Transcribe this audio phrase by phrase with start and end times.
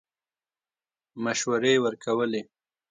[1.23, 2.41] مشورې ورکولې.